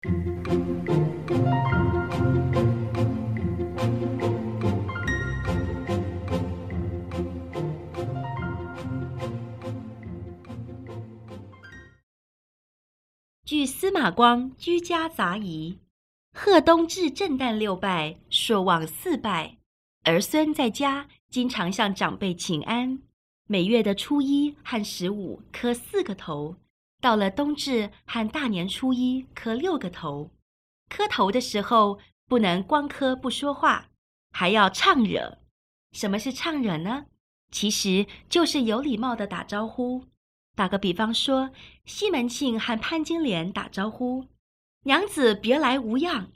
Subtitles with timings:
[0.00, 0.06] 据
[13.66, 15.80] 司马光《居家杂仪》，
[16.38, 19.56] 贺冬至正旦六拜，朔望四拜。
[20.04, 23.02] 儿孙在家经常向长辈请安，
[23.48, 26.54] 每月的初一和十五磕四个头，
[27.00, 30.30] 到了冬至和大年初一磕六个头。
[30.88, 33.88] 磕头的时候不能光磕不说话，
[34.30, 35.38] 还要唱惹。
[35.92, 37.06] 什么是唱惹呢？
[37.50, 40.04] 其实就是有礼貌的打招呼。
[40.54, 41.50] 打个比方说，
[41.84, 44.26] 西门庆和潘金莲打招呼
[44.84, 46.32] ：“娘子别来无恙”，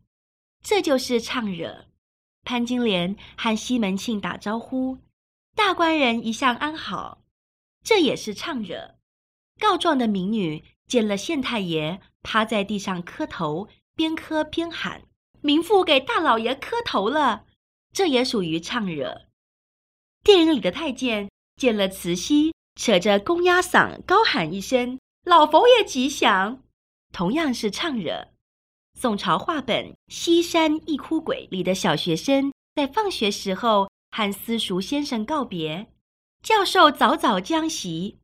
[0.62, 1.86] 这就是唱惹。
[2.44, 4.98] 潘金莲和西门庆打招呼
[5.54, 7.22] ：“大官人一向安好”，
[7.84, 8.94] 这也是唱惹。
[9.62, 15.02] 告状的民女见了县太爷，趴在地上磕头，边磕边喊
[15.40, 17.44] ：“民妇给大老爷磕头了”，
[17.94, 19.28] 这也属于唱惹。
[20.24, 22.52] 电影里的太监见了慈禧。
[22.74, 26.62] 扯着公鸭嗓高喊一声“老佛爷吉祥”，
[27.12, 28.28] 同样是唱惹。
[28.98, 35.92] 宋朝话本《西山一哭鬼》里的小学生在放学时候和私塾先生告别
[36.42, 38.18] ：“教授早早将席”，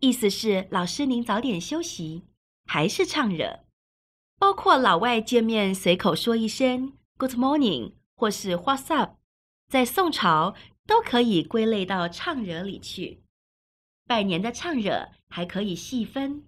[0.00, 2.24] 意思是老师您早点休息，
[2.64, 3.60] 还是唱惹。
[4.38, 9.16] 包括老外见面随口说一声 “Good morning” 或是 “What's up”，
[9.68, 10.54] 在宋朝
[10.86, 13.22] 都可以归类到唱惹里去。
[14.06, 16.44] 拜年的唱惹还可以细分，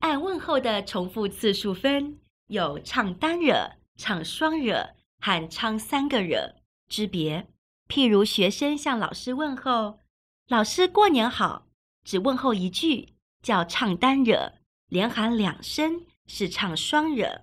[0.00, 7.48] 按问候的重复次数分，有唱单惹、唱双惹和唱三个惹之别。
[7.88, 10.00] 譬如学生向老师问候
[10.48, 11.66] ：“老师过年好”，
[12.04, 14.52] 只问候一句叫唱单惹，
[14.88, 17.42] 连喊两声是唱双惹。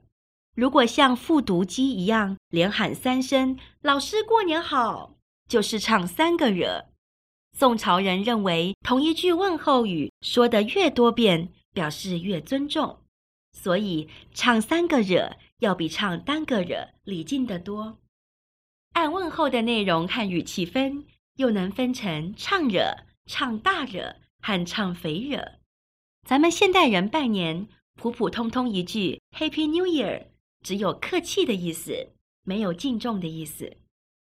[0.55, 5.15] 如果像复读机一样连喊三声“老师过年好”，
[5.47, 6.89] 就是唱三个惹。
[7.53, 12.99] 宋朝人认为，同一句问候语说得越多遍，表示越尊重，
[13.53, 17.97] 所以唱三个惹要比唱单个惹礼敬得多。
[18.93, 21.05] 按问候的内容和语气分，
[21.35, 25.59] 又能分成唱惹、唱大惹和唱肥惹。
[26.27, 30.27] 咱们现代人拜年，普普通通一句 “Happy New Year”，
[30.63, 32.09] 只有客气的意思，
[32.43, 33.77] 没有敬重的意思，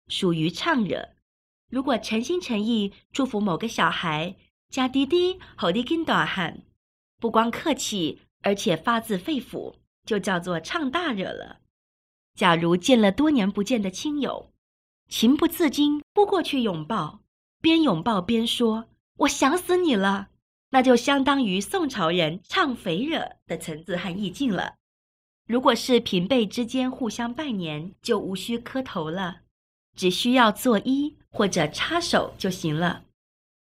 [0.09, 1.11] 属于唱惹。
[1.71, 4.37] 如果诚心诚意祝福某个小孩，
[4.69, 6.63] 加滴滴好滴跟短汉，
[7.19, 11.61] 不光客气，而且发自肺腑，就叫做唱大惹了。
[12.35, 14.53] 假如见了多年不见的亲友，
[15.09, 17.21] 情不自禁扑过去拥抱，
[17.61, 18.87] 边拥抱边说
[19.19, 20.29] “我想死你了”，
[20.71, 24.75] 那就相当于宋朝人唱肥惹的层次和意境了。
[25.47, 29.43] 如果是平辈之间互相拜年，就无需磕头了。
[29.97, 33.05] 只需要作揖或者插手就行了。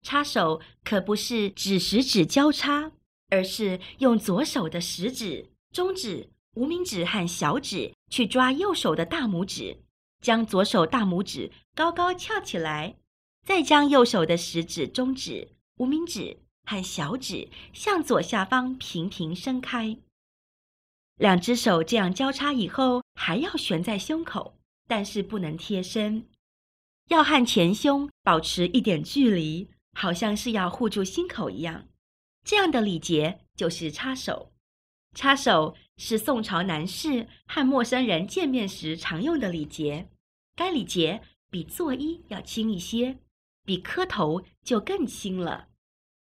[0.02, 2.92] 插手可不是指食指交叉，
[3.30, 9.82] 而是用左手的食指、中指、无名指和小指去抓右手的大拇指，
[10.22, 12.94] 将左手大拇指高高翘起来，
[13.44, 19.96] 再将右手的食指、中指、无名指和小指向左下方平平伸开。
[21.16, 24.56] 两只手这样交叉以后，还要悬在胸口。
[24.88, 26.26] 但是不能贴身，
[27.10, 31.86] 要和前胸保持一点距离，好像是要护住心口一样。
[32.44, 34.50] 这样的礼节就是插手。
[35.14, 40.08] 插手是宋朝男士和陌生人见面时常用的礼节。
[40.56, 43.18] 该礼节比作揖要轻一些，
[43.70, 45.68] 比磕头就更轻了。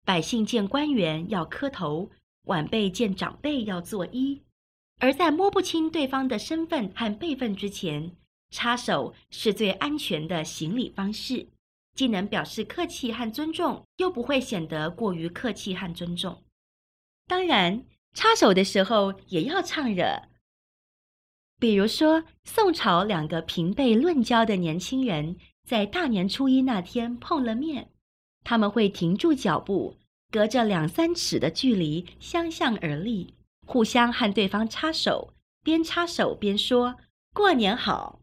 [0.03, 2.09] 百姓见官员要磕头，
[2.45, 4.41] 晚辈见长辈要作揖，
[4.97, 8.15] 而在摸不清对方的身份和辈分之前。
[8.49, 11.49] 插手是最安全的行礼方式，
[11.93, 16.43] 既能表示客气和尊重，又不会显得过于客气和尊重。
[17.27, 20.23] 当然，插手的时候也要唱惹。
[21.59, 27.89] 比如说，宋朝两个平辈论交的年轻人，在大年初一那天碰了面，
[28.45, 29.97] 他们会停住脚步，
[30.31, 33.33] 隔着两三尺的距离相向而立，
[33.65, 35.33] 互相和对方插手，
[35.65, 36.95] 边插手边说
[37.35, 38.21] “过年好”。